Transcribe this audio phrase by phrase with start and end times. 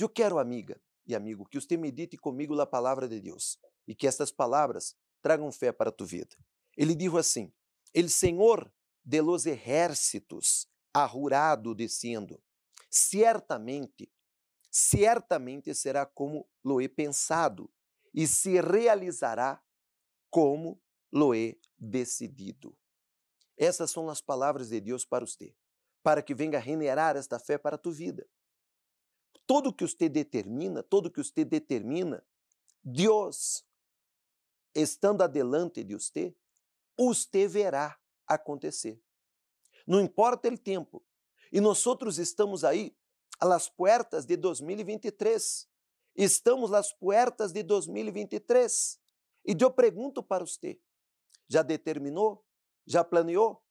[0.00, 4.06] Eu quero, amiga e amigo, que você medite comigo a palavra de Deus e que
[4.06, 6.36] estas palavras tragam fé para a tua vida.
[6.76, 7.52] Ele disse assim:
[7.92, 8.72] El Senhor
[9.04, 12.40] de los ejércitos ha jurado dizendo:
[12.88, 14.08] certamente,
[14.70, 17.68] certamente será como lo he pensado
[18.14, 19.60] e se realizará
[20.30, 20.80] como
[21.10, 22.76] lo he decidido.
[23.56, 25.56] Essas são as palavras de Deus para você,
[26.02, 28.28] para que venga generar esta fé para a tua vida.
[29.48, 32.22] Tudo que você determina, tudo que você determina,
[32.84, 33.64] Deus,
[34.74, 36.36] estando adelante de você,
[36.94, 39.02] você verá acontecer.
[39.86, 41.02] Não importa o tempo.
[41.50, 42.94] E nós outros estamos aí
[43.40, 45.66] a las puertas de 2023.
[46.14, 49.00] Estamos nas puertas de 2023.
[49.46, 50.78] E eu pergunto para você:
[51.48, 52.44] já determinou?
[52.86, 53.64] Já planeou?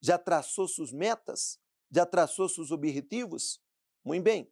[0.00, 1.60] Já traçou suas metas?
[1.90, 3.62] Já traçou seus objetivos?
[4.02, 4.50] Muito bem.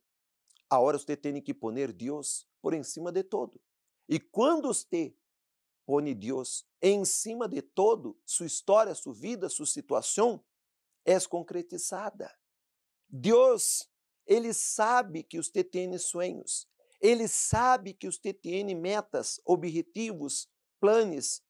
[0.70, 3.60] Agora você tem que pôr Deus por em cima de todo.
[4.08, 5.12] E quando você
[5.84, 10.44] põe Deus em cima de todo, sua história, sua vida, sua situação
[11.04, 12.32] é concretizada.
[13.08, 13.90] Deus,
[14.24, 16.68] Ele sabe que você tem sonhos.
[17.00, 21.42] Ele sabe que você tem metas, objetivos, planos.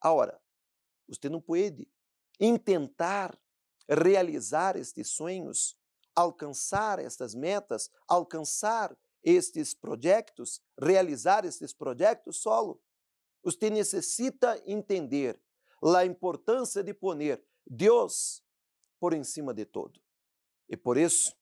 [0.00, 0.40] Agora,
[1.08, 1.88] você não pode
[2.38, 3.36] intentar
[3.88, 5.76] realizar estes sonhos,
[6.14, 12.80] alcançar estas metas, alcançar estes projetos, realizar estes projetos solo.
[13.42, 15.40] Você necessita entender
[15.82, 18.42] a importância de poner Deus
[18.98, 20.00] por em cima de todo.
[20.68, 21.34] E por isso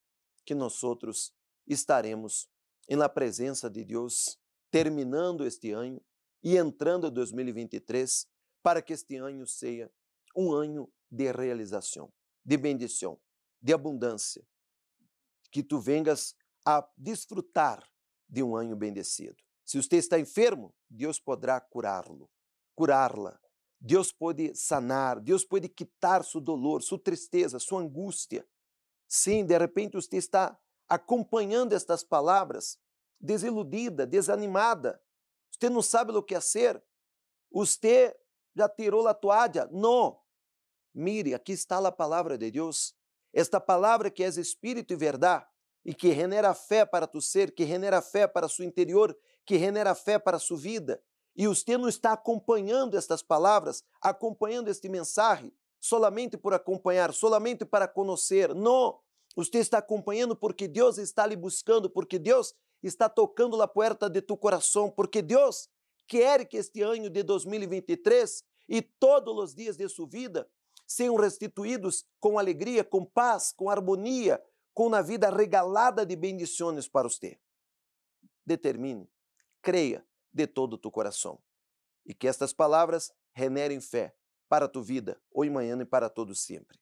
[0.44, 1.32] que nós outros
[1.66, 2.48] estaremos
[2.88, 4.38] na presença de Deus,
[4.70, 6.02] terminando este ano
[6.42, 8.26] e entrando em 2023,
[8.62, 9.90] para que este ano seja
[10.36, 12.12] um ano de realização,
[12.44, 13.20] de bendição,
[13.60, 14.44] de abundância,
[15.52, 17.86] que tu vengas a desfrutar
[18.28, 19.36] de um ano bendecido.
[19.64, 22.30] Se você está enfermo, Deus poderá curá-lo,
[22.74, 23.38] curá-la.
[23.78, 28.46] Deus pode sanar, Deus pode quitar seu dolor, sua tristeza, sua angústia.
[29.06, 32.78] Sim, de repente você está acompanhando estas palavras,
[33.20, 35.02] desiludida, desanimada.
[35.50, 36.82] Você não sabe o que fazer.
[37.50, 38.16] Você
[38.54, 39.68] já tirou a toalha?
[39.70, 40.18] Não.
[40.94, 42.94] Mire, aqui está a palavra de Deus.
[43.32, 45.51] Esta palavra que é espírito e verdade
[45.84, 49.94] e que genera fé para tu ser, que genera fé para seu interior, que genera
[49.94, 51.02] fé para sua vida.
[51.34, 57.88] E você não está acompanhando estas palavras, acompanhando este mensagem, solamente por acompanhar, solamente para
[57.88, 58.54] conhecer.
[58.54, 59.00] Não!
[59.34, 64.20] Você está acompanhando porque Deus está lhe buscando, porque Deus está tocando a porta de
[64.20, 65.68] tu coração, porque Deus
[66.06, 70.46] quer que este ano de 2023 e todos os dias de sua vida
[70.86, 74.42] sejam restituídos com alegria, com paz, com harmonia,
[74.74, 77.38] com uma vida regalada de bendições para você.
[78.44, 79.08] Determine,
[79.60, 81.40] creia de todo o teu coração
[82.04, 84.16] e que estas palavras generem fé
[84.48, 86.81] para a tua vida, hoje, amanhã e para todos sempre.